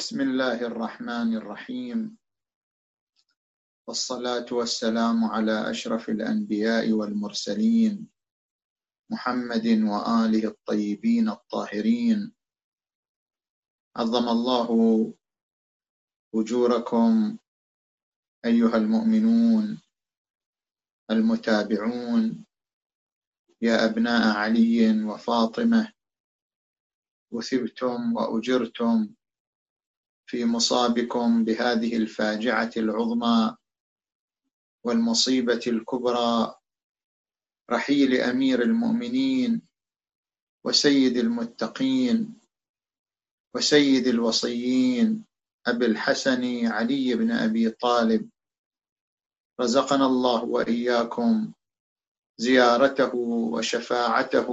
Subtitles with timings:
[0.00, 2.16] بسم الله الرحمن الرحيم.
[3.86, 8.08] والصلاة والسلام على أشرف الأنبياء والمرسلين
[9.12, 12.32] محمد وآله الطيبين الطاهرين.
[13.96, 14.68] عظم الله
[16.34, 17.38] أجوركم
[18.44, 19.80] أيها المؤمنون
[21.10, 22.44] المتابعون.
[23.62, 25.92] يا أبناء علي وفاطمة
[27.34, 29.14] أثبتم وأجرتم
[30.30, 33.56] في مصابكم بهذه الفاجعة العظمى
[34.84, 36.54] والمصيبة الكبرى
[37.70, 39.62] رحيل أمير المؤمنين
[40.64, 42.38] وسيد المتقين
[43.54, 45.24] وسيد الوصيين
[45.66, 48.30] أبي الحسن علي بن أبي طالب.
[49.60, 51.52] رزقنا الله وإياكم
[52.38, 53.14] زيارته
[53.54, 54.48] وشفاعته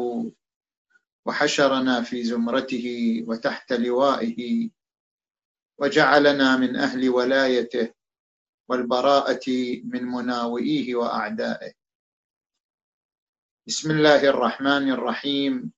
[1.26, 2.88] وحشرنا في زمرته
[3.28, 4.70] وتحت لوائه
[5.78, 7.94] وجعلنا من أهل ولايته
[8.70, 9.48] والبراءة
[9.84, 11.74] من مناوئيه وأعدائه.
[13.68, 15.74] بسم الله الرحمن الرحيم.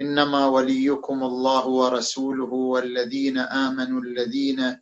[0.00, 4.80] إنما وليكم الله ورسوله والذين آمنوا الذين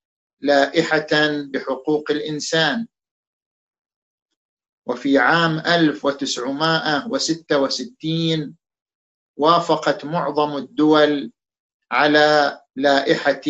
[0.41, 1.07] لائحة
[1.51, 2.87] بحقوق الإنسان.
[4.87, 8.58] وفي عام 1966
[9.39, 11.31] وافقت معظم الدول
[11.91, 13.41] على لائحة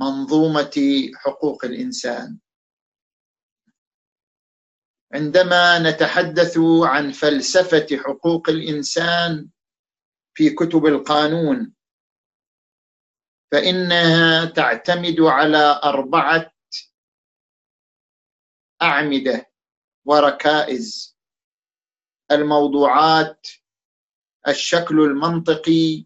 [0.00, 2.38] منظومة حقوق الإنسان.
[5.14, 9.48] عندما نتحدث عن فلسفة حقوق الإنسان
[10.34, 11.74] في كتب القانون
[13.52, 16.52] فإنها تعتمد على أربعة
[18.82, 19.50] أعمدة
[20.04, 21.16] وركائز
[22.30, 23.46] الموضوعات
[24.48, 26.04] الشكل المنطقي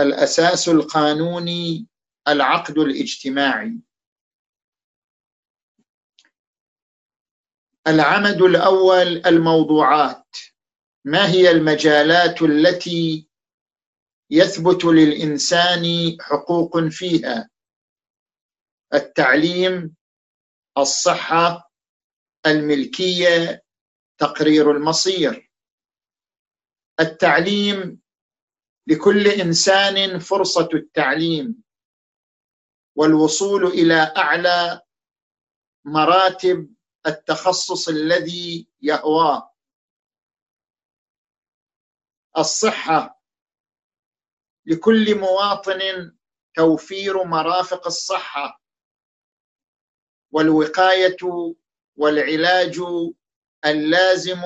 [0.00, 1.86] الأساس القانوني
[2.28, 3.78] العقد الاجتماعي.
[7.86, 10.36] العمد الأول الموضوعات.
[11.04, 13.28] ما هي المجالات التي
[14.30, 15.84] يثبت للإنسان
[16.20, 17.50] حقوق فيها؟
[18.94, 19.96] التعليم
[20.78, 21.72] الصحة
[22.46, 23.62] الملكية
[24.18, 25.47] تقرير المصير.
[27.00, 28.00] التعليم
[28.86, 31.62] لكل إنسان فرصة التعليم
[32.96, 34.80] والوصول إلى أعلى
[35.84, 36.74] مراتب
[37.06, 39.54] التخصص الذي يهواه.
[42.38, 43.22] الصحة
[44.66, 46.12] لكل مواطن
[46.54, 48.62] توفير مرافق الصحة
[50.32, 51.16] والوقاية
[51.96, 52.80] والعلاج
[53.64, 54.42] اللازم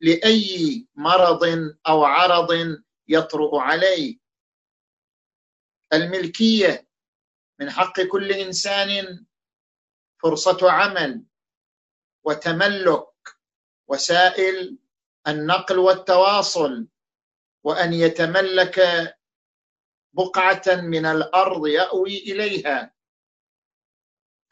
[0.00, 1.44] لأي مرض
[1.88, 4.18] أو عرض يطرا عليه.
[5.92, 6.88] الملكية
[7.60, 9.24] من حق كل إنسان
[10.22, 11.24] فرصة عمل
[12.24, 13.08] وتملك
[13.88, 14.78] وسائل
[15.28, 16.88] النقل والتواصل
[17.64, 18.80] وأن يتملك
[20.12, 22.94] بقعة من الأرض يأوي إليها.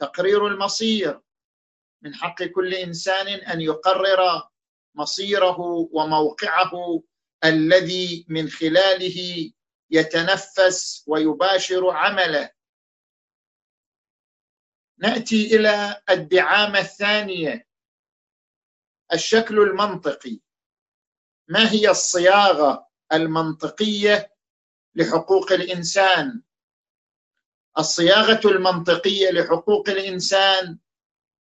[0.01, 1.21] تقرير المصير
[2.03, 4.49] من حق كل إنسان أن يقرر
[4.95, 5.61] مصيره
[5.93, 7.03] وموقعه
[7.45, 9.51] الذي من خلاله
[9.91, 12.51] يتنفس ويباشر عمله.
[14.99, 17.67] نأتي إلى الدعامة الثانية
[19.13, 20.41] الشكل المنطقي.
[21.49, 24.35] ما هي الصياغة المنطقية
[24.95, 26.43] لحقوق الإنسان؟
[27.79, 30.79] الصياغة المنطقية لحقوق الإنسان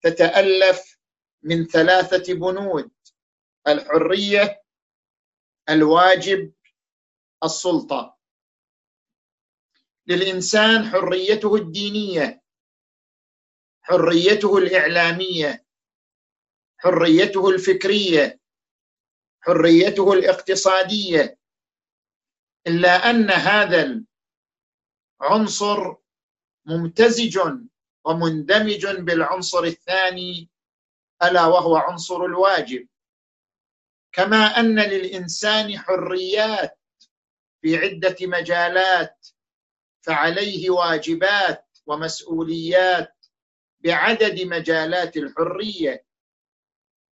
[0.01, 0.99] تتألف
[1.41, 2.91] من ثلاثة بنود.
[3.71, 4.63] الحرية
[5.69, 6.53] الواجب
[7.43, 8.17] السلطة.
[10.07, 12.43] للإنسان حريته الدينية
[13.81, 15.65] حريته الإعلامية
[16.77, 18.39] حريته الفكرية
[19.41, 21.39] حريته الاقتصادية.
[22.67, 24.03] إلا أن هذا
[25.21, 25.95] العنصر
[26.65, 27.39] ممتزج
[28.05, 30.49] ومندمج بالعنصر الثاني
[31.23, 32.87] ألا وهو عنصر الواجب.
[34.19, 36.79] كما أن للإنسان حريات
[37.61, 39.27] في عدة مجالات
[40.01, 43.15] فعليه واجبات ومسؤوليات
[43.79, 46.05] بعدد مجالات الحرية.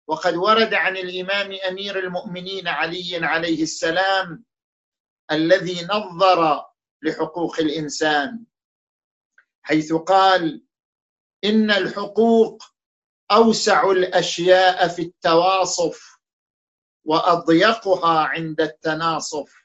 [0.09, 4.45] وقد ورد عن الإمام أمير المؤمنين علي عليه السلام
[5.31, 6.65] الذي نظر
[7.03, 8.45] لحقوق الإنسان
[9.63, 10.65] حيث قال
[11.45, 12.63] إن الحقوق
[13.31, 16.14] أوسع الأشياء في التواصف
[17.05, 19.65] وأضيقها عند التناصف.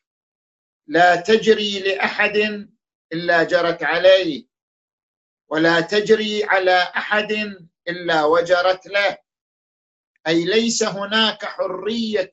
[0.88, 2.68] لا تجري لأحد
[3.14, 4.48] إلا جرت عليه
[5.50, 7.32] ولا تجري على أحد
[7.88, 9.18] إلا وجرت له.
[10.28, 12.32] أي ليس هناك حرية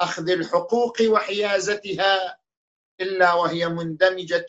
[0.00, 2.38] أخذ الحقوق وحيازتها
[3.00, 4.46] إلا وهي مندمجة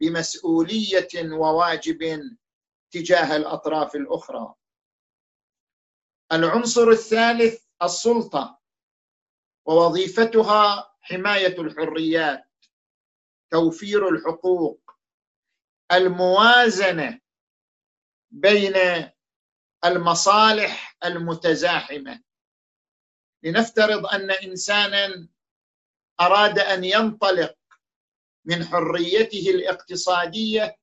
[0.00, 2.30] بمسؤولية وواجب
[2.90, 4.54] تجاه الأطراف الأخرى.
[6.32, 8.60] العنصر الثالث السلطة
[9.66, 12.50] ووظيفتها حماية الحريات
[13.50, 14.90] توفير الحقوق
[15.92, 17.20] الموازنة
[18.30, 18.74] بين
[19.84, 22.22] المصالح المتزاحمة.
[23.42, 25.28] لنفترض أن إنسانا
[26.20, 27.56] أراد أن ينطلق
[28.44, 30.78] من حريته الاقتصادية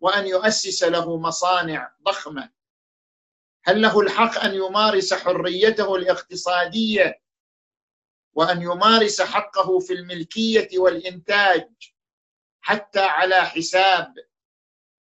[0.00, 2.52] وأن يؤسس له مصانع ضخمة.
[3.64, 7.22] هل له الحق أن يمارس حريته الاقتصادية
[8.34, 11.68] وأن يمارس حقه في الملكية والإنتاج
[12.60, 14.14] حتى على حساب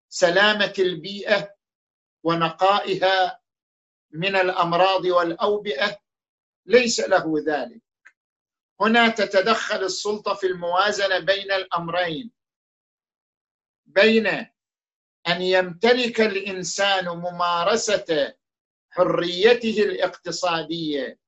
[0.09, 1.55] سلامة البيئة
[2.23, 3.39] ونقائها
[4.11, 5.99] من الأمراض والأوبئة؟
[6.65, 7.81] ليس له ذلك.
[8.81, 12.31] هنا تتدخل السلطة في الموازنة بين الأمرين.
[13.85, 14.27] بين
[15.27, 18.33] أن يمتلك الإنسان ممارسة
[18.97, 21.19] حريته الاقتصادية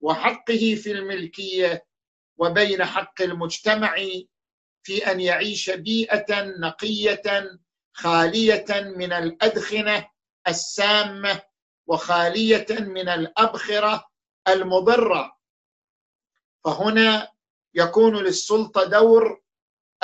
[0.00, 1.86] وحقه في الملكية
[2.36, 3.96] وبين حق المجتمع
[4.82, 7.22] في أن يعيش بيئة نقية
[7.92, 8.64] خالية
[8.96, 10.08] من الأدخنة
[10.48, 11.42] السامة
[11.86, 14.08] وخالية من الأبخرة
[14.48, 15.38] المضرة.
[16.64, 17.28] فهنا
[17.74, 19.42] يكون للسلطة دور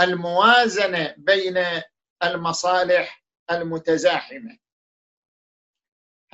[0.00, 1.64] الموازنة بين
[2.22, 4.58] المصالح المتزاحمة.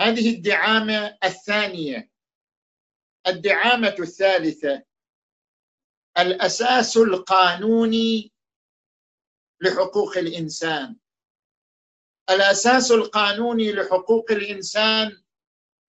[0.00, 2.10] هذه الدعامة الثانية.
[3.26, 4.84] الدعامة الثالثة.
[6.18, 8.32] الأساس القانوني
[9.60, 10.96] لحقوق الإنسان.
[12.30, 15.22] الأساس القانوني لحقوق الإنسان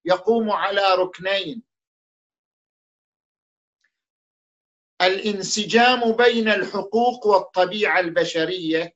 [0.06, 1.64] يقوم على ركنين.
[5.02, 8.96] الانسجام بين الحقوق والطبيعة البشرية.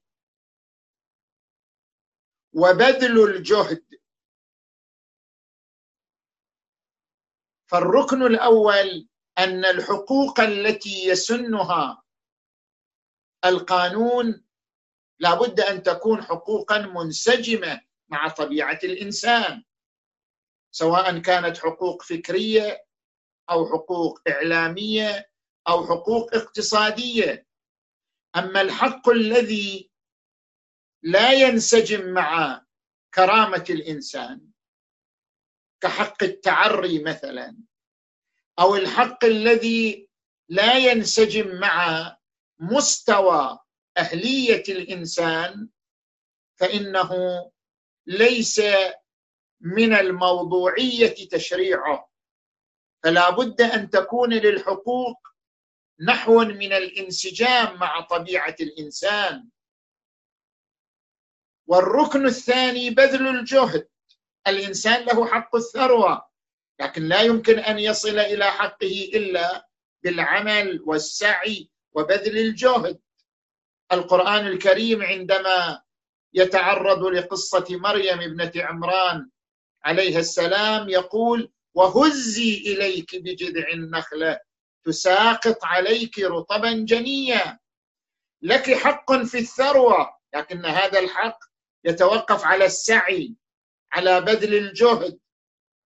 [2.54, 3.95] وبذل الجهد
[7.72, 9.08] فالركن الأول
[9.38, 12.04] أن الحقوق التي يسنها
[13.46, 14.46] القانون
[15.20, 19.64] لابد أن تكون حقوقا منسجمة مع طبيعة الإنسان
[20.72, 22.86] سواء كانت حقوق فكرية
[23.50, 25.30] أو حقوق إعلامية
[25.68, 27.48] أو حقوق اقتصادية.
[28.36, 29.92] أما الحق الذي
[31.04, 32.66] لا ينسجم مع
[33.14, 34.52] كرامة الإنسان
[35.86, 37.58] كحق التعري مثلا
[38.60, 40.10] أو الحق الذي
[40.50, 42.18] لا ينسجم مع
[42.60, 43.60] مستوى
[43.98, 45.70] أهلية الإنسان
[46.56, 47.12] فإنه
[48.08, 48.62] ليس
[49.62, 52.10] من الموضوعية تشريعه.
[53.04, 55.28] فلا بد أن تكون للحقوق
[56.00, 59.50] نحو من الانسجام مع طبيعة الإنسان.
[61.68, 63.88] والركن الثاني بذل الجهد.
[64.48, 66.26] الإنسان له حق الثروة
[66.80, 69.68] لكن لا يمكن أن يصل إلى حقه إلا
[70.04, 73.00] بالعمل والسعي وبذل الجهد.
[73.92, 75.82] القرآن الكريم عندما
[76.34, 79.30] يتعرض لقصة مريم ابنة عمران
[79.86, 84.40] عليها السلام يقول وهزي إليك بجذع النخله
[84.86, 87.60] تساقط عليك رطبا جنيا.
[88.42, 91.40] لك حق في الثروة لكن هذا الحق
[91.86, 93.36] يتوقف على السعي
[93.92, 95.20] على بذل الجهد.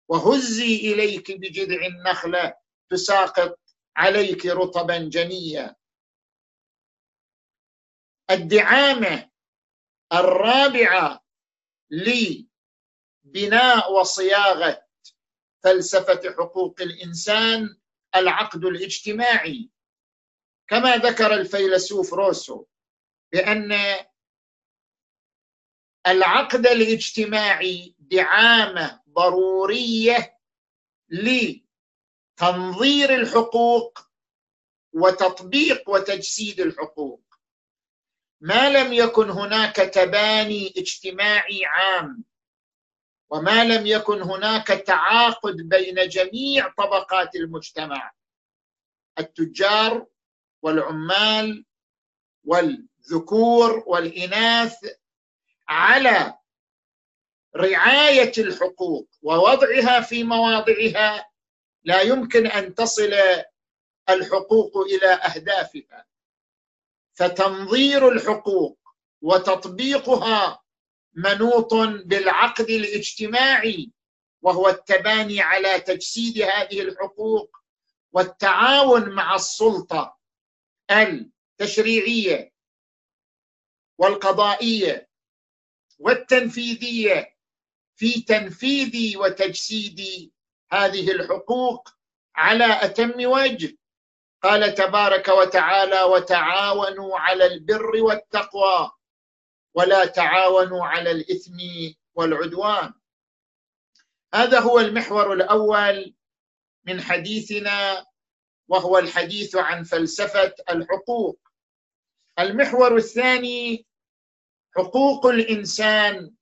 [0.09, 2.55] وهزي إليك بجذع النخله
[2.91, 3.61] تساقط
[3.97, 5.77] عليك رطبا جنيا.
[8.31, 9.31] الدعامة
[10.13, 11.25] الرابعة
[11.91, 14.87] لبناء وصياغة
[15.65, 17.77] فلسفة حقوق الإنسان
[18.15, 19.71] العقد الاجتماعي.
[20.69, 22.65] كما ذكر الفيلسوف روسو
[23.33, 23.73] بأن
[26.07, 30.39] العقد الاجتماعي دعامه ضرورية
[31.09, 33.99] لتنظير الحقوق
[34.93, 37.23] وتطبيق وتجسيد الحقوق.
[38.41, 42.25] ما لم يكن هناك تباني اجتماعي عام
[43.31, 48.13] وما لم يكن هناك تعاقد بين جميع طبقات المجتمع
[49.19, 50.07] التجار
[50.63, 51.65] والعمال
[52.45, 54.77] والذكور والإناث
[55.69, 56.39] على
[57.57, 61.31] رعاية الحقوق ووضعها في مواضعها
[61.85, 63.13] لا يمكن أن تصل
[64.09, 66.07] الحقوق إلى أهدافها.
[67.15, 68.79] فتنظير الحقوق
[69.23, 70.63] وتطبيقها
[71.15, 73.91] منوط بالعقد الاجتماعي
[74.43, 77.57] وهو التباني على تجسيد هذه الحقوق
[78.13, 80.19] والتعاون مع السلطة
[80.91, 82.53] التشريعية
[83.99, 85.06] والقضائية
[85.99, 87.37] والتنفيذية.
[87.97, 90.31] في تنفيذ وتجسيد
[90.73, 91.89] هذه الحقوق
[92.37, 93.77] على أتم وجه.
[94.43, 98.91] قال تبارك وتعالى وتعاونوا على البر والتقوى
[99.75, 101.57] ولا تعاونوا على الإثم
[102.15, 102.93] والعدوان.
[104.35, 106.15] هذا هو المحور الأول
[106.85, 108.07] من حديثنا
[108.69, 111.39] وهو الحديث عن فلسفة الحقوق.
[112.39, 113.87] المحور الثاني
[114.77, 116.35] حقوق الإنسان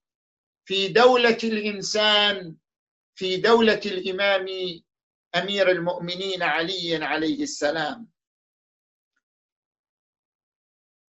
[0.64, 2.56] في دولة الإنسان
[3.14, 4.46] في دولة الإمام
[5.34, 8.08] أمير المؤمنين علي عليه السلام.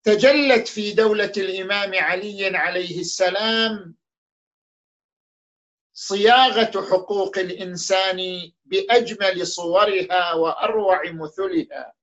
[0.03, 3.95] تجلت في دولة الإمام علي عليه السلام
[5.93, 11.93] صياغة حقوق الإنسان بأجمل صورها وأروع مثلها.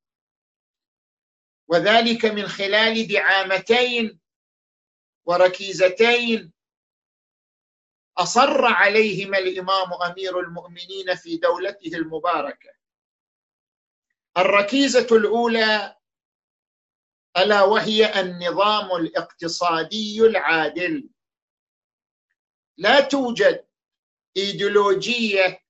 [1.68, 4.21] وذلك من خلال دعامتين
[5.26, 6.52] وركيزتين.
[8.18, 12.70] أصر عليهما الإمام أمير المؤمنين في دولته المباركة.
[14.36, 15.96] الركيزة الأولى
[17.36, 21.10] ألا وهي النظام الاقتصادي العادل.
[22.76, 23.66] لا توجد
[24.36, 25.62] إيديولوجية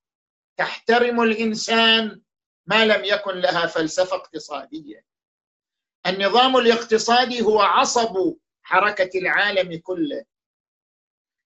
[0.57, 2.21] تحترم الإنسان
[2.65, 5.05] ما لم يكن لها فلسفة اقتصادية.
[6.07, 10.25] النظام الاقتصادي هو عصب حركة العالم كله.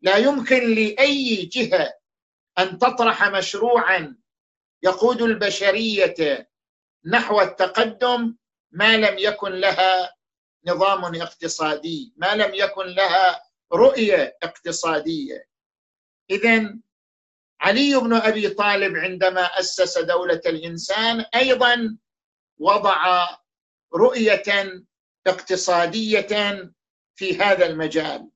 [0.01, 1.93] لا يمكن لأي جهة
[2.59, 4.17] أن تطرح مشروعا
[4.83, 6.49] يقود البشرية
[7.05, 8.35] نحو التقدم
[8.71, 10.15] ما لم يكن لها
[10.65, 13.43] نظام اقتصادي ما لم يكن لها
[13.73, 15.47] رؤية اقتصادية.
[16.29, 16.75] اذا
[17.61, 21.97] علي بن أبي طالب عندما أسس دولة الإنسان أيضا
[22.57, 23.27] وضع
[23.93, 24.43] رؤية
[25.27, 26.71] اقتصادية
[27.17, 28.31] في هذا المجال.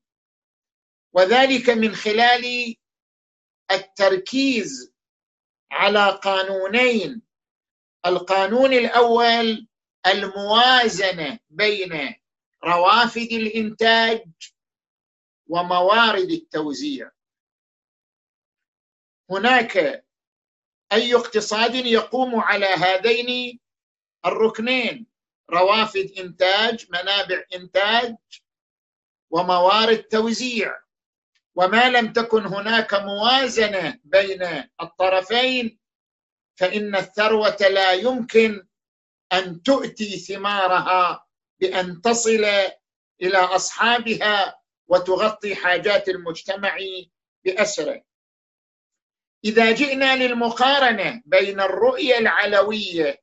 [1.14, 2.76] وذلك من خلال
[3.72, 4.94] التركيز
[5.72, 7.22] على قانونين.
[8.06, 9.68] القانون الأول
[10.08, 12.16] الموازنة بين
[12.64, 14.24] روافد الإنتاج
[15.48, 17.12] وموارد التوزيع.
[19.30, 20.06] هناك
[20.92, 23.60] أي اقتصاد يقوم على هذين
[24.26, 25.08] الركنين؟
[25.50, 28.16] روافد إنتاج منابع إنتاج
[29.32, 30.82] وموارد توزيع.
[31.56, 35.80] وما لم تكن هناك موازنة بين الطرفين
[36.56, 38.68] فإن الثروة لا يمكن
[39.34, 41.26] أن تؤتي ثمارها
[41.60, 42.46] بأن تصل
[43.22, 46.78] إلى أصحابها وتغطي حاجات المجتمع
[47.46, 48.04] بأسره.
[49.46, 53.22] إذا جئنا للمقارنة بين الرؤية العلوية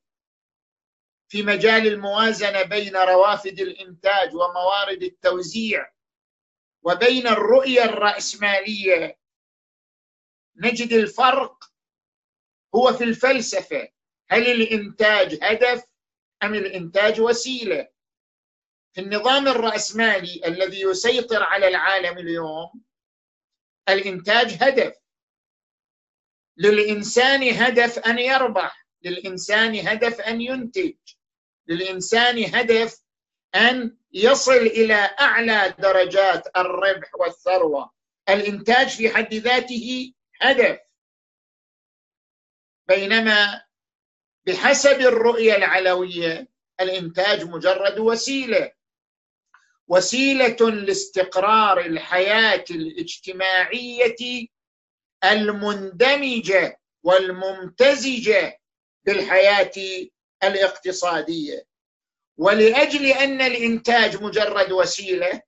[1.27, 5.91] في مجال الموازنة بين روافد الإنتاج وموارد التوزيع
[6.83, 9.19] وبين الرؤية الرأسمالية.
[10.55, 11.63] نجد الفرق
[12.75, 13.87] هو في الفلسفة.
[14.29, 15.83] هل الإنتاج هدف
[16.43, 17.87] أم الإنتاج وسيلة؟
[18.93, 22.83] في النظام الرأسمالي الذي يسيطر على العالم اليوم
[23.89, 24.95] الإنتاج هدف.
[26.57, 30.95] للإنسان هدف أن يربح للإنسان هدف أن ينتج
[31.67, 33.01] للإنسان هدف
[33.55, 37.91] أن يصل إلى أعلى درجات الربح والثروة.
[38.29, 40.79] الإنتاج في حد ذاته هدف.
[42.87, 43.63] بينما
[44.45, 46.47] بحسب الرؤية العلوية
[46.81, 48.71] الإنتاج مجرد وسيلة.
[49.87, 54.47] وسيلة لاستقرار الحياة الاجتماعية
[55.23, 58.59] المندمجة والممتزجة
[59.05, 59.71] بالحياة
[60.43, 61.68] الاقتصادية.
[62.39, 65.41] ولأجل أن الإنتاج مجرد وسيلة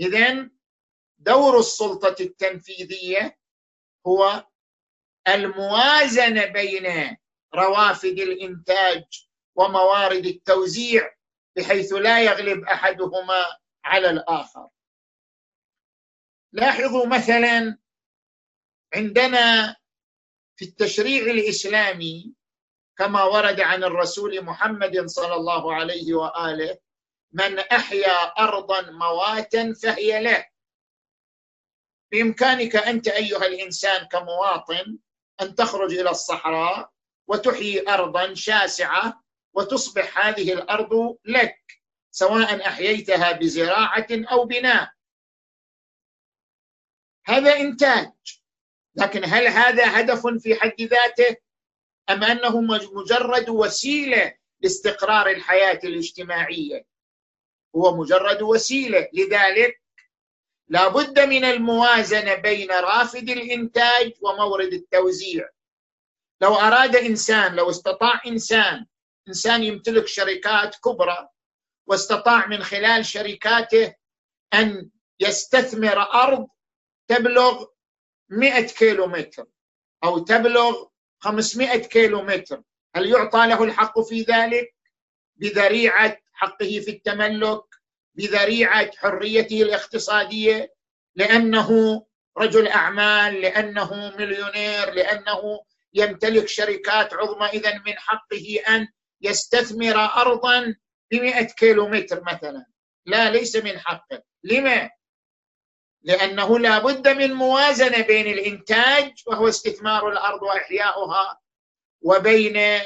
[0.00, 0.50] اذا
[1.18, 3.38] دور السلطة التنفيذية
[4.06, 4.46] هو
[5.28, 7.16] الموازنة بين
[7.54, 9.04] روافد الإنتاج
[9.54, 11.14] وموارد التوزيع
[11.56, 13.46] بحيث لا يغلب أحدهما
[13.84, 14.68] على الآخر.
[16.52, 17.78] لاحظوا مثلا
[18.94, 19.76] عندنا
[20.56, 22.34] في التشريع الإسلامي
[22.98, 26.78] كما ورد عن الرسول محمد صلى الله عليه وآله
[27.32, 30.46] من أحيا أرضا مواتا فهي له.
[32.12, 34.98] بإمكانك أنت أيها الإنسان كمواطن
[35.40, 36.90] أن تخرج إلى الصحراء
[37.28, 39.22] وتحيي أرضا شاسعة
[39.54, 41.58] وتصبح هذه الأرض لك
[42.10, 44.90] سواء أحييتها بزراعة أو بناء.
[47.26, 48.12] هذا إنتاج
[48.94, 51.36] لكن هل هذا هدف في حد ذاته؟
[52.10, 52.60] أم أنه
[52.92, 56.86] مجرد وسيلة لاستقرار الحياة الاجتماعية؟
[57.76, 59.08] هو مجرد وسيلة.
[59.12, 59.82] لذلك
[60.68, 65.48] لا بد من الموازنة بين رافد الإنتاج ومورد التوزيع.
[66.40, 68.86] لو أراد إنسان لو استطاع إنسان
[69.28, 71.28] إنسان يمتلك شركات كبرى
[71.86, 73.94] واستطاع من خلال شركاته
[74.54, 76.48] أن يستثمر أرض
[77.08, 77.66] تبلغ
[78.28, 79.46] 100 كيلو متر
[80.04, 80.86] أو تبلغ
[81.20, 82.62] 500 كيلو متر
[82.96, 84.74] هل يعطى له الحق في ذلك؟
[85.36, 87.62] بذريعة حقه في التملك
[88.14, 90.74] بذريعة حريته الاقتصادية
[91.16, 92.02] لأنه
[92.38, 95.60] رجل أعمال لأنه مليونير لأنه
[95.94, 97.46] يمتلك شركات عظمى.
[97.46, 98.88] إذا من حقه أن
[99.20, 100.74] يستثمر ارضا
[101.10, 101.16] ب
[101.56, 102.66] كيلو متر مثلا.
[103.06, 104.22] لا ليس من حقه.
[104.44, 104.90] لما؟
[106.06, 111.40] لأنه لا بد من موازنة بين الإنتاج وهو استثمار الأرض وإحياؤها
[112.02, 112.80] وبين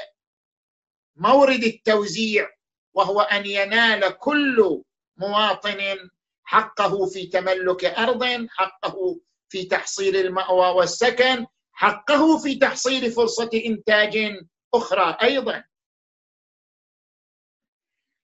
[1.17, 2.49] مورد التوزيع
[2.95, 4.83] وهو أن ينال كل
[5.17, 6.09] مواطن
[6.45, 14.39] حقه في تملك أرض حقه في تحصيل المأوى والسكن حقه في تحصيل فرصة إنتاج
[14.75, 15.65] أخرى أيضا.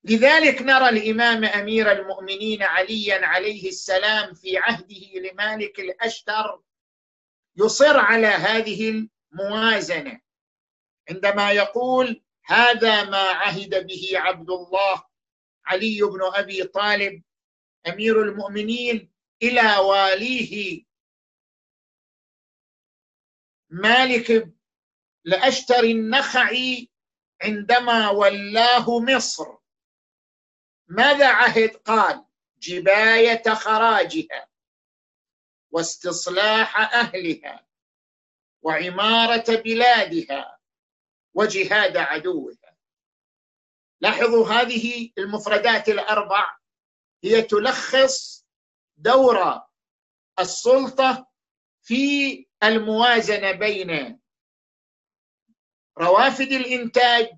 [0.09, 6.61] لذلك نرى الإمام أمير المؤمنين عليا عليه السلام في عهده لمالك الأشتر
[7.57, 10.21] يصر على هذه الموازنة.
[11.09, 15.03] عندما يقول هذا ما عهد به عبد الله
[15.65, 17.23] علي بن أبي طالب
[17.87, 19.11] أمير المؤمنين
[19.43, 20.85] إلى واليه
[23.69, 24.53] مالك
[25.23, 26.89] لاشتر النخعي
[27.41, 29.56] عندما ولاه مصر.
[30.87, 32.25] ماذا عهد؟ قال
[32.59, 34.49] جباية خراجها
[35.71, 37.67] واستصلاح أهلها
[38.61, 40.59] وعمارة بلادها
[41.33, 42.77] وجهاد عدوها.
[44.01, 46.57] لاحظوا هذه المفردات الأربع
[47.23, 48.45] هي تلخص
[48.97, 49.61] دور
[50.39, 51.27] السلطة
[51.81, 54.19] في الموازنة بين
[55.97, 57.37] روافد الإنتاج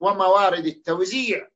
[0.00, 1.48] وموارد التوزيع.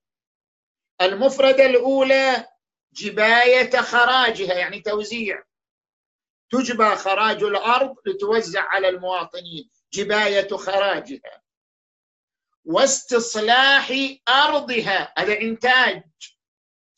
[1.01, 2.47] المفردة الأولى
[2.93, 5.43] جباية خراجها يعني توزيع.
[6.51, 11.43] تجبى خراج الأرض لتوزع على المواطنين جباية خراجها.
[12.65, 13.93] واستصلاح
[14.29, 16.03] أرضها هذا إنتاج.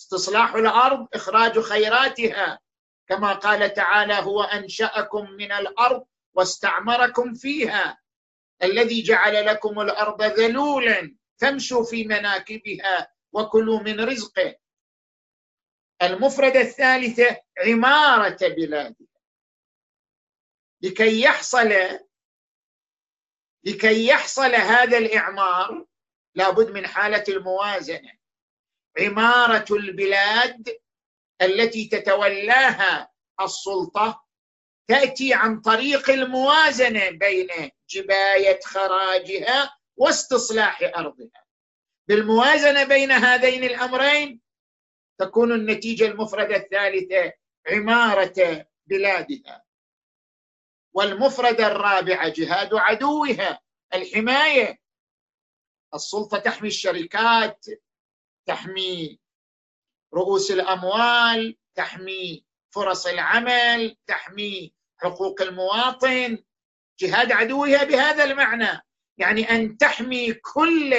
[0.00, 2.60] استصلاح الأرض إخراج خيراتها.
[3.08, 7.98] كما قال تعالى هو أنشأكم من الأرض واستعمركم فيها.
[8.62, 14.56] الذي جعل لكم الأرض ذلولا فامشوا في مناكبها وكلوا من رزقه.
[16.02, 19.06] المفردة الثالثة عمارة بلادها
[20.82, 21.72] لكي يحصل
[23.64, 25.86] لكي يحصل هذا الإعمار
[26.34, 28.12] لابد من حالة الموازنة.
[28.98, 30.80] عمارة البلاد
[31.42, 34.24] التي تتولاها السلطة
[34.88, 41.41] تأتي عن طريق الموازنة بين جباية خراجها واستصلاح أرضها.
[42.12, 44.40] بالموازنه بين هذين الأمرين
[45.18, 47.32] تكون النتيجة المفردة الثالثة
[47.66, 49.64] عمارة بلادها
[50.94, 53.60] والمفردة الرابعة جهاد عدوها.
[53.94, 54.78] الحماية
[55.94, 57.66] السلطة تحمي الشركات
[58.46, 59.20] تحمي
[60.14, 66.44] رؤوس الأموال تحمي فرص العمل تحمي حقوق المواطن.
[66.98, 68.80] جهاد عدوها بهذا المعنى
[69.18, 70.94] يعني أن تحمي كل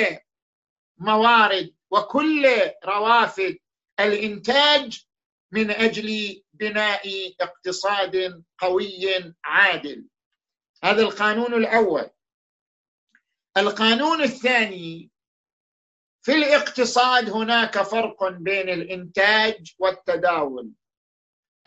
[0.97, 2.47] موارد وكل
[2.86, 3.58] روافد
[3.99, 5.06] الإنتاج
[5.51, 10.08] من أجل بناء اقتصاد قوي عادل.
[10.84, 12.10] هذا القانون الأول.
[13.58, 15.12] القانون الثاني
[16.21, 20.71] في الاقتصاد هناك فرق بين الإنتاج والتداول.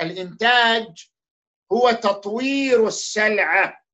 [0.01, 1.09] الإنتاج
[1.73, 3.87] هو تطوير السلعة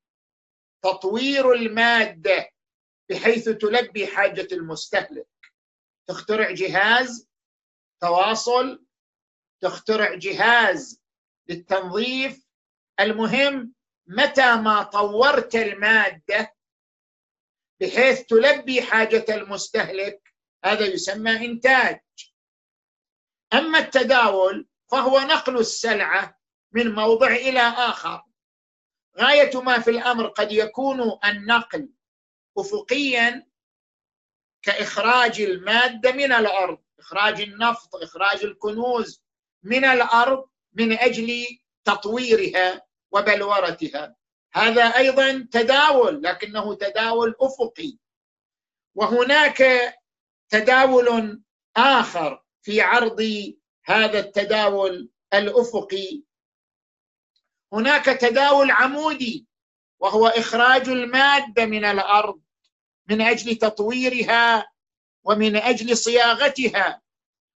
[0.83, 2.52] تطوير المادة
[3.13, 5.29] بحيث تلبي حاجة المستهلك.
[6.09, 7.29] تخترع جهاز
[8.01, 8.85] تواصل
[9.61, 11.03] تخترع جهاز
[11.49, 12.47] للتنظيف.
[13.01, 13.75] المهم
[14.07, 16.55] متى ما طورت المادة
[17.81, 22.01] بحيث تلبي حاجة المستهلك هذا يسمى إنتاج.
[23.53, 26.41] أما التداول فهو نقل السلعة
[26.73, 28.23] من موضع إلى آخر.
[29.19, 31.89] غاية ما في الأمر قد يكون النقل.
[32.59, 33.47] افقيا
[34.63, 39.23] كإخراج المادة من الأرض إخراج النفط إخراج الكنوز
[39.63, 41.47] من الأرض من أجل
[41.85, 44.17] تطويرها وبلورتها.
[44.53, 47.99] هذا أيضا تداول لكنه تداول أفقي.
[48.95, 49.63] وهناك
[50.49, 51.41] تداول
[51.77, 53.21] آخر في عرض
[53.85, 56.23] هذا التداول الأفقي.
[57.73, 59.47] هناك تداول عمودي
[59.99, 62.42] وهو إخراج المادة من الأرض.
[63.13, 64.73] من أجل تطويرها
[65.25, 67.03] ومن أجل صياغتها.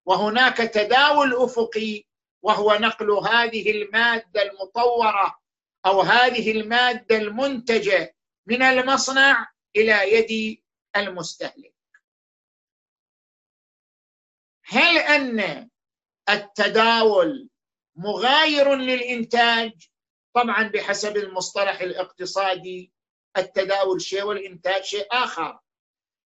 [0.06, 2.04] وهناك تداول أفقي
[2.42, 5.40] وهو نقل هذه المادة المطورة
[5.86, 10.62] أو هذه المادة المنتجة من المصنع إلى يد
[10.96, 11.74] المستهلك.
[14.64, 15.70] هل أن
[16.28, 17.48] التداول
[17.96, 19.72] مغاير للإنتاج؟
[20.34, 22.92] طبعا بحسب المصطلح الاقتصادي
[23.36, 25.58] التداول شيء والإنتاج شيء آخر.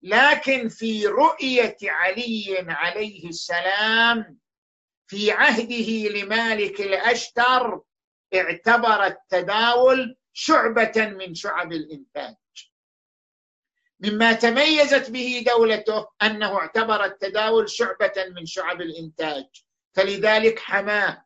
[0.02, 4.38] لكن في رؤية علي عليه السلام
[5.06, 7.80] في عهده لمالك الأشتر
[8.34, 12.36] اعتبر التداول شعبة من شعب الإنتاج.
[14.00, 19.46] مما تميزت به دولته أنه اعتبر التداول شعبة من شعب الإنتاج.
[19.92, 21.24] فلذلك حماه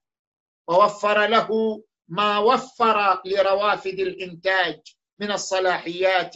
[0.68, 4.96] ووفر له ما وفر لروافد الإنتاج.
[5.22, 6.34] من الصلاحيات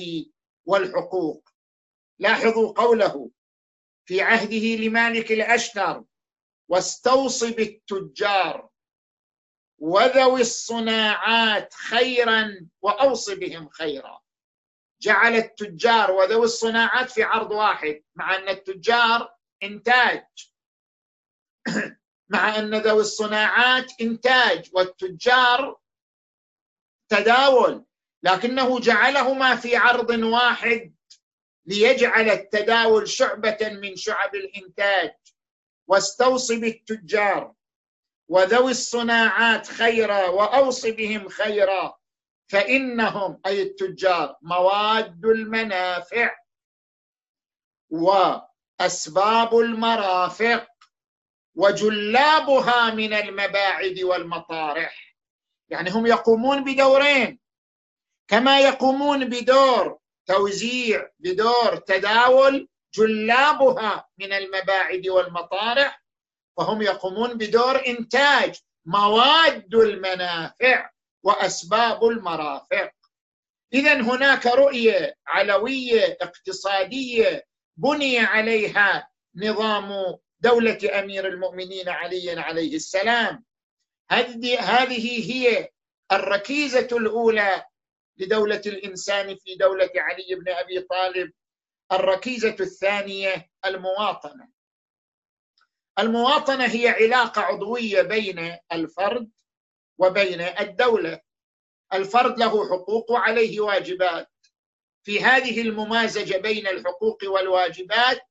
[0.66, 1.48] والحقوق.
[2.18, 3.30] لاحظوا قوله
[4.04, 6.04] في عهده لمالك الأشتر
[6.68, 8.70] واستوصي بالتجار
[9.78, 14.22] وذوي الصناعات خيرا واوص بهم خيرا
[15.00, 20.26] جعل التجار وذوي الصناعات في عرض واحد مع أن التجار إنتاج.
[22.32, 25.80] مع أن ذوي الصناعات إنتاج والتجار
[27.08, 27.85] تداول.
[28.22, 30.94] لكنه جعلهما في عرض واحد
[31.66, 35.14] ليجعل التداول شعبة من شعب الإنتاج
[35.88, 37.54] واستوصي بالتجار
[38.28, 41.96] وذوي الصناعات خيرا واوص بهم خيرا
[42.48, 46.36] فإنهم أي التجار مواد المنافع
[47.90, 50.68] وأسباب المرافق
[51.54, 55.16] وجلابها من المباعد والمطارح.
[55.68, 57.40] يعني هم يقومون بدورين.
[58.28, 66.02] كما يقومون بدور توزيع بدور تداول جلابها من المباعد والمطارح
[66.56, 70.90] فهم يقومون بدور إنتاج مواد المنافع
[71.22, 72.90] وأسباب المرافق.
[73.72, 83.44] اذا هناك رؤية علوية اقتصادية بني عليها نظام دولة أمير المؤمنين علي عليه السلام.
[84.10, 85.68] هذه هي
[86.12, 87.64] الركيزة الأولى
[88.18, 91.32] لدولة الإنسان في دولة علي بن أبي طالب.
[91.92, 94.48] الركيزة الثانية المواطنة.
[95.98, 99.30] المواطنة هي علاقة عضوية بين الفرد
[99.98, 101.20] وبين الدولة.
[101.92, 104.32] الفرد له حقوق وعليه واجبات.
[105.02, 108.28] في هذه الممازجة بين الحقوق والواجبات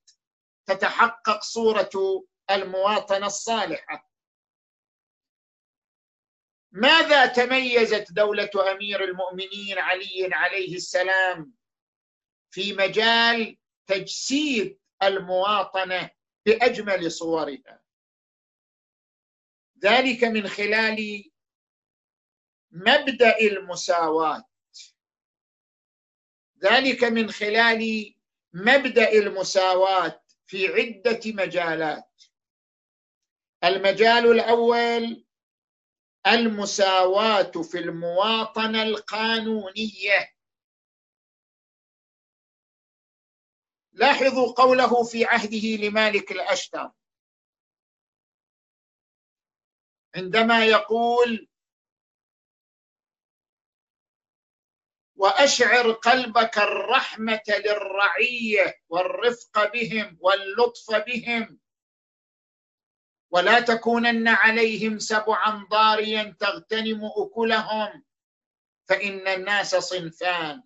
[0.65, 4.14] تتحقق صورة المواطنة الصالحة.
[6.75, 11.53] ماذا تميزت دولة أمير المؤمنين علي عليه السلام
[12.51, 13.57] في مجال
[13.88, 16.09] تجسيد المواطنة
[16.45, 17.81] بأجمل صورها؟
[19.83, 21.31] ذلك من خلال
[22.71, 24.45] مبدأ المساواة.
[26.63, 28.13] ذلك من خلال
[28.53, 32.23] مبدأ المساواة في عدة مجالات.
[33.63, 35.24] المجال الأول
[36.27, 40.35] المساواة في المواطنة القانونية.
[43.93, 46.91] لاحظوا قوله في عهده لمالك الأشتر.
[50.15, 51.47] عندما يقول
[55.15, 61.59] وأشعر قلبك الرحمة للرعية والرفق بهم واللطف بهم
[63.35, 68.03] ولا تكونن عليهم سبعا ضاريا تغتنم أكلهم
[68.89, 70.63] فإن الناس صنفان.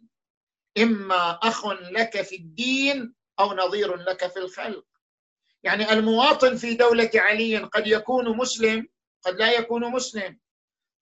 [0.77, 4.85] إما اخ لك في الدين أو نظير لك في الخلق.
[5.63, 8.87] يعني المواطن في دولة علي قد يكون مسلم
[9.21, 10.39] قد لا يكون مسلم.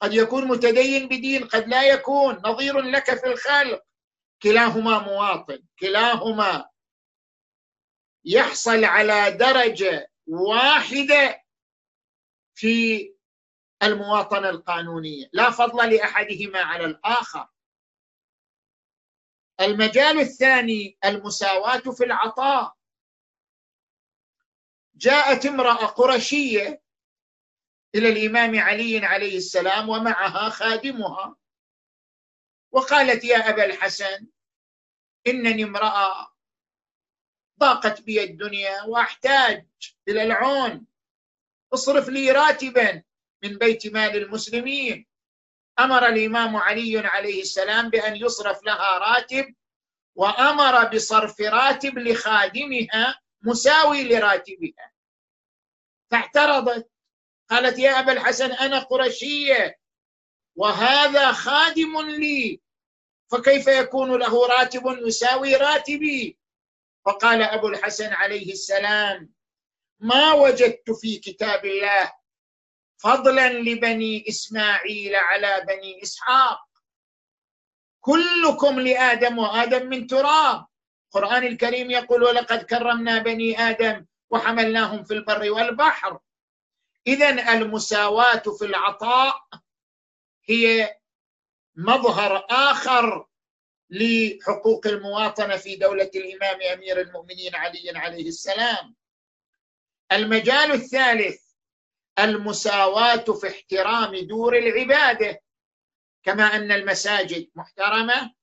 [0.02, 2.42] قد يكون متدين بدين قد لا يكون.
[2.46, 3.84] نظير لك في الخلق.
[4.44, 5.64] كلاهما مواطن.
[5.80, 6.70] كلاهما
[8.26, 11.47] يحصل على درجة واحدة
[12.58, 13.14] في
[13.84, 15.30] المواطنة القانونية.
[15.34, 17.48] لا فضل لأحدهما على الآخر.
[19.60, 22.78] المجال الثاني المساواة في العطاء.
[24.96, 26.82] جاءت امرأة قرشية
[27.96, 31.36] إلى الإمام علي عليه السلام ومعها خادمها
[32.72, 34.28] وقالت يا أبا الحسن
[35.28, 36.34] إنني امرأة
[37.60, 39.68] ضاقت بي الدنيا وأحتاج
[40.08, 40.88] إلى العون
[41.74, 43.04] اصرف لي راتبا
[43.44, 45.08] من بيت مال المسلمين.
[45.80, 49.56] أمر الإمام علي عليه السلام بأن يصرف لها راتب
[50.16, 54.92] وأمر بصرف راتب لخادمها مساوي لراتبها.
[56.12, 56.90] فاعترضت.
[57.50, 59.80] قالت يا أبا الحسن أنا قرشية
[60.56, 62.62] وهذا خادم لي.
[63.32, 66.38] فكيف يكون له راتب يساوي راتبي؟
[67.06, 69.37] فقال أبو الحسن عليه السلام
[70.00, 72.14] ما وجدت في كتاب الله
[72.98, 76.60] فضلا لبني إسماعيل على بني إسحاق.
[78.02, 80.66] كلكم لآدم وآدم من تراب.
[81.08, 86.20] القرآن الكريم يقول ولقد كرمنا بني آدم وحملناهم في البر والبحر.
[87.08, 89.48] اذا المساواة في العطاء
[90.46, 90.98] هي
[91.76, 93.28] مظهر آخر
[93.90, 98.96] لحقوق المواطنة في دولة الإمام أمير المؤمنين علي عليه السلام.
[100.12, 101.42] المجال الثالث
[102.20, 105.42] المساواة في احترام دور العبادة.
[106.24, 108.34] كما أن المساجد محترمة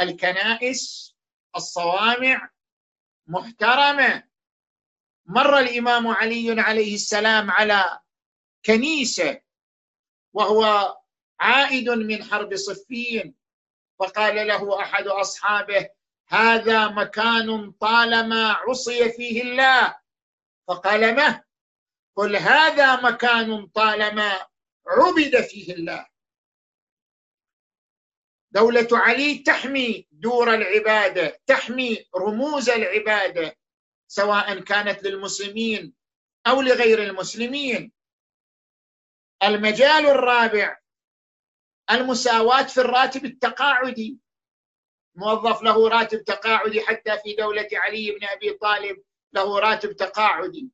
[0.00, 1.14] الكنائس
[1.56, 2.50] الصوامع
[3.26, 4.24] محترمة.
[5.26, 8.00] مر الإمام علي عليه السلام على
[8.66, 9.40] كنيسة
[10.32, 10.96] وهو
[11.40, 13.34] عائد من حرب صفين
[13.98, 15.88] فقال له أحد أصحابه
[16.28, 20.03] هذا مكان طالما عصي فيه الله.
[20.68, 21.44] فقال ما
[22.16, 24.46] قل هذا مكان طالما
[24.86, 26.06] عبد فيه الله.
[28.50, 33.56] دولة علي تحمي دور العبادة تحمي رموز العبادة
[34.06, 35.94] سواء كانت للمسلمين
[36.46, 37.92] أو لغير المسلمين.
[39.42, 40.78] المجال الرابع
[41.90, 44.18] المساواة في الراتب التقاعدي.
[45.14, 49.02] موظف له راتب تقاعدي حتى في دولة علي بن أبي طالب
[49.34, 50.68] له راتب تقاعدي.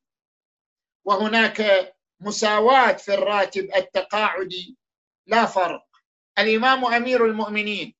[1.05, 4.77] وهناك مساواة في الراتب التقاعدي.
[5.27, 5.87] لا فرق.
[6.39, 7.95] الإمام أمير المؤمنين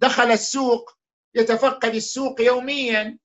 [0.00, 0.98] دخل السوق
[1.34, 3.18] يتفقد السوق يوميا.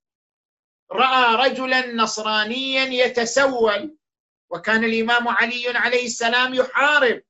[0.92, 3.96] رأى رجلا نصرانيا يتسول.
[4.50, 7.22] وكان الإمام علي عليه السلام يحارب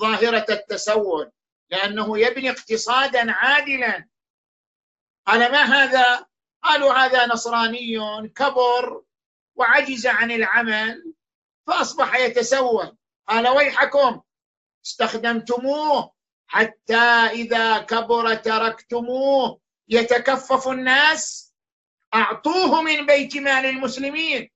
[0.00, 1.32] ظاهرة التسول
[1.70, 4.08] لأنه يبني اقتصادا عادلا.
[5.26, 6.26] قال ما هذا؟
[6.62, 9.02] قالوا هذا نصراني كبر
[9.54, 11.14] وعجز عن العمل
[11.66, 12.96] فأصبح يتسول.
[13.28, 14.20] قال ويحكم
[14.84, 16.12] استخدمتموه
[16.46, 19.60] حتى إذا كبر تركتموه.
[19.88, 21.54] يتكفف الناس
[22.14, 24.50] أعطوه من بيت مال المسلمين.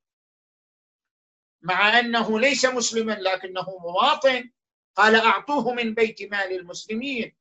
[1.63, 4.51] مع أنه ليس مسلما لكنه مواطن
[4.97, 7.37] قال أعطوه من بيت مال المسلمين.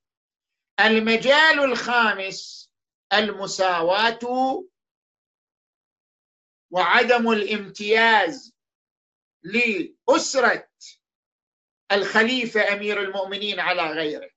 [0.79, 2.68] المجال الخامس
[3.13, 4.19] المساواة
[6.71, 8.55] وعدم الامتياز
[9.43, 10.69] لأسرة
[11.91, 14.29] الخليفة أمير المؤمنين على غيره.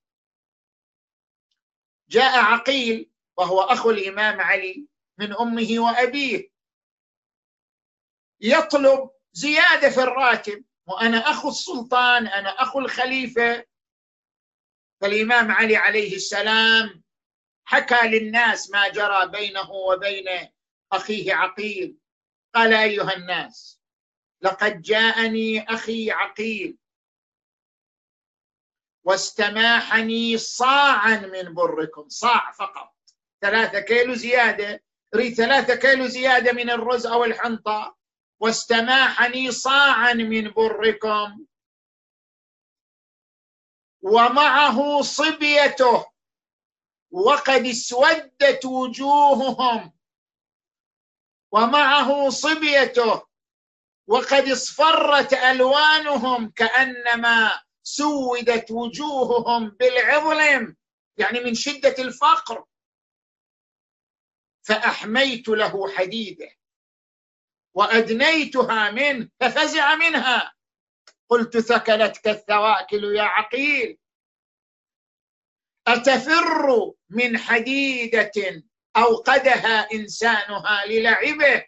[2.09, 4.87] جاء عقيل وهو أخو الإمام علي
[5.19, 6.53] من أمه وأبيه.
[8.41, 13.67] يطلب زيادة في الراتب وأنا أخو السلطان أنا أخو الخليفة.
[15.01, 17.02] فالإمام علي عليه السلام
[17.65, 20.49] حكى للناس ما جرى بينه وبين
[20.93, 21.97] أخيه عقيل.
[22.55, 23.81] قال أيها الناس
[24.43, 26.79] لقد جاءني أخي عقيل
[29.05, 32.09] واستماحني صاعا من بركم.
[32.09, 32.95] صاع فقط.
[33.41, 34.85] ثلاثة كيلو زيادة.
[35.15, 37.97] أريد ثلاثة كيلو زيادة من الرز أو الحنطة.
[38.41, 41.47] واستماحني صاعا من بركم.
[44.03, 46.12] ومعه صبيته.
[47.13, 49.93] وقد اسودت وجوههم
[51.53, 53.23] ومعه صبيته
[54.07, 60.77] وقد اصفرت ألوانهم كأنما سودت وجوههم بالعظلم
[61.17, 62.65] يعني من شدة الفقر.
[64.63, 66.51] فأحميت له حديده
[67.75, 70.53] وأدنيتها منه ففزع منها.
[71.29, 73.99] قلت ثكلتك الثواكل يا عقيل.
[75.87, 78.63] أتفر من حديدة
[78.97, 81.65] أوقدها إنسانها للعبه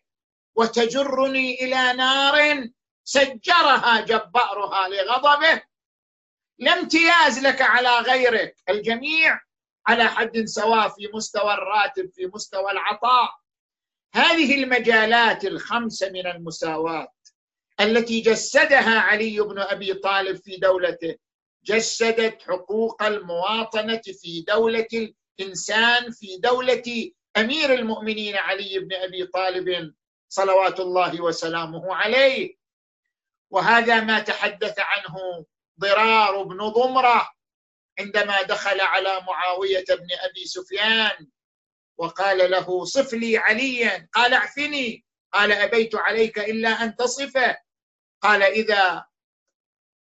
[0.57, 2.69] وتجرني إلى نار
[3.05, 5.63] سجرها جبارها لغضبه.
[6.59, 9.41] لا امتياز لك على غيرك الجميع
[9.87, 13.31] على حد سواء في مستوى الراتب في مستوى العطاء.
[14.15, 17.13] هذه المجالات الخمسه من المساواة
[17.81, 21.17] التي جسدها علي بن أبي طالب في دولته.
[21.65, 29.95] جسدت حقوق المواطنة في دولة الإنسان في دولة أمير المؤمنين علي بن أبي طالب
[30.29, 32.57] صلوات الله وسلامه عليه.
[33.51, 35.47] وهذا ما تحدث عنه
[35.81, 37.31] ضرار بن ضمرة
[37.99, 41.29] عندما دخل على معاوية بن أبي سفيان
[41.99, 44.09] وقال له صف لي عليا.
[44.13, 45.05] قال اعفني.
[45.33, 47.57] قال أبيت عليك إلا أن تصفه.
[48.23, 49.07] قال إذا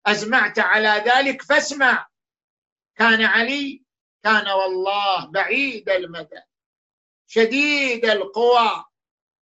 [0.06, 2.08] ازمعت على ذلك فاسمع.
[2.96, 3.84] كان علي
[4.24, 6.42] كان والله بعيد المدى.
[7.28, 8.86] شديد القوى.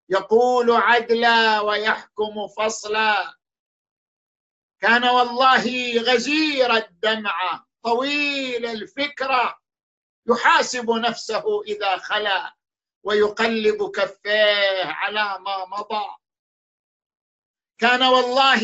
[0.10, 3.38] يقول عدلا ويحكم فصلا.
[4.82, 9.60] كان والله غزير الدمعه طويل الفكرة
[10.30, 12.56] يحاسب نفسه إذا خلا
[13.04, 16.06] ويقلب كفيه على ما مضى.
[17.80, 18.64] كان والله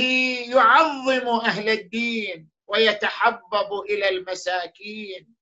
[0.49, 5.35] يعظم أهل الدين ويتحبب إلى المساكين.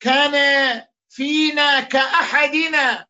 [0.00, 0.34] كان
[1.08, 3.06] فينا كأحدنا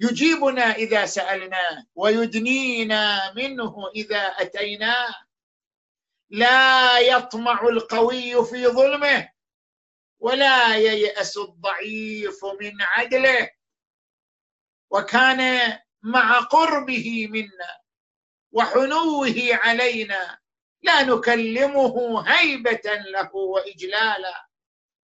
[0.00, 5.14] يجيبنا إذا سالناه ويدنينا منه إذا اتيناه
[6.30, 9.32] لا يطمع القوي في ظلمه
[10.18, 13.50] ولا ييأس الضعيف من عدله.
[14.90, 17.78] وكان مع قربه منا
[18.52, 20.38] وحنوه علينا
[20.82, 24.46] لا نكلمه هيبة له وإجلالا.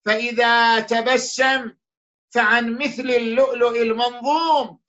[0.05, 1.75] فإذا تبسم
[2.31, 4.81] فعن مثل اللؤلؤ المنظوم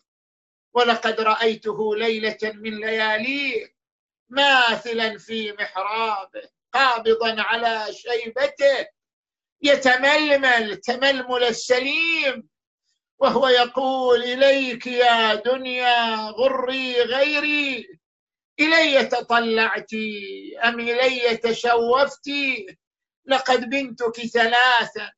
[0.74, 3.76] ولقد رأيته ليلة من لياليه
[4.30, 8.88] ماثلا في محرابه قابضا على شيبته
[9.62, 12.50] يتململ تململ السليم
[13.20, 17.88] وهو يقول إليك يا دنيا غري غيري
[18.60, 19.94] إلي تطلعت
[20.64, 22.30] أم إلي تشوفت؟
[23.26, 25.12] لقد بنتك ثلاثا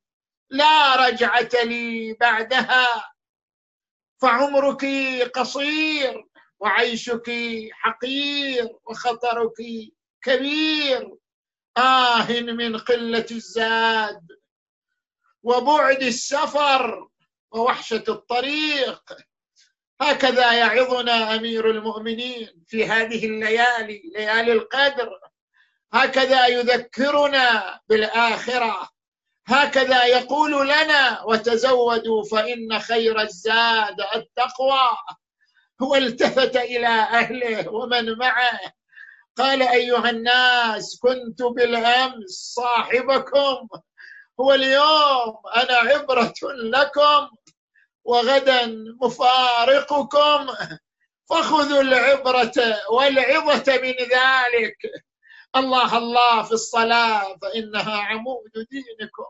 [0.50, 2.88] لا رجعة لي بعدها.
[4.22, 4.86] فعمرك
[5.36, 6.26] قصير
[6.60, 7.32] وعيشك
[7.72, 9.58] حقير وخطرك
[10.22, 11.16] كبير.
[11.78, 14.28] آه من قلة الزاد
[15.44, 17.10] وبعد السفر
[17.52, 19.04] ووحشة الطريق.
[20.02, 25.20] هكذا يعظنا أمير المؤمنين في هذه الليالي ليالي القدر.
[25.94, 28.90] هكذا يذكرنا بالآخرة.
[29.48, 34.90] هكذا يقول لنا وتزودوا فإن خير الزاد التقوى.
[35.82, 38.60] هو التفت إلى أهله ومن معه.
[39.38, 43.68] قال أيها الناس كنت بالأمس صاحبكم
[44.40, 47.30] هو اليوم أنا عبرة لكم
[48.04, 48.66] وغدا
[49.02, 50.48] مفارقكم
[51.30, 52.54] فخذوا العبرة
[52.92, 54.78] والعظة من ذلك.
[55.56, 59.26] الله الله في الصلاة فإنها عمود دينكم.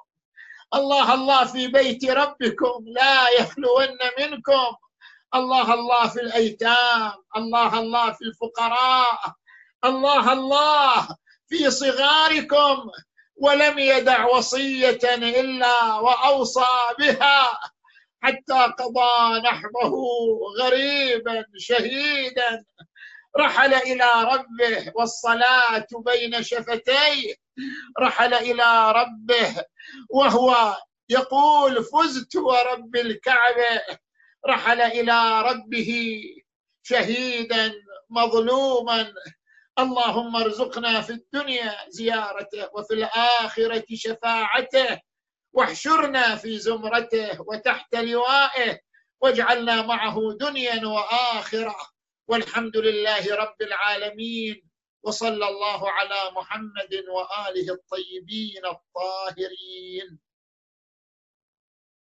[0.73, 4.75] الله الله في بيت ربكم لا يخلون منكم.
[5.35, 9.33] الله الله في الأيتام الله الله في الفقراء.
[9.85, 11.07] الله الله
[11.47, 12.91] في صغاركم.
[13.35, 16.67] ولم يدع وصية إلا وأوصى
[16.99, 17.59] بها
[18.21, 19.93] حتى قضى نحبه
[20.61, 22.65] غريبا شهيدا.
[23.37, 27.35] رحل إلى ربه والصلاة بين شفتيه.
[27.99, 29.63] رحل إلى ربه
[30.09, 30.77] وهو
[31.09, 33.81] يقول فزت ورب الكعبة
[34.47, 36.21] رحل إلى ربه
[36.83, 37.73] شهيدا
[38.09, 39.13] مظلوما.
[39.79, 44.99] اللهم ارزقنا في الدنيا زيارته وفي الآخرة شفاعته.
[45.53, 48.79] واحشرنا في زمرته وتحت لوائه.
[49.21, 51.75] واجعلنا معه دنيا وآخرة.
[52.27, 54.69] والحمد لله رب العالمين.
[55.03, 60.19] وصلى الله على محمد وآله الطيبين الطاهرين.